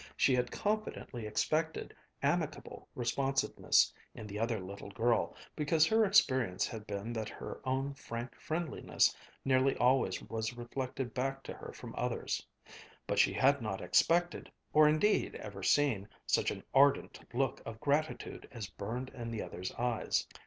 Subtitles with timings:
[0.17, 6.87] She had confidently expected amicable responsiveness in the other little girl, because her experience had
[6.87, 12.43] been that her own frank friendliness nearly always was reflected back to her from others;
[13.05, 18.49] but she had not expected, or indeed ever seen, such an ardent look of gratitude
[18.51, 20.25] as burned in the other's eyes.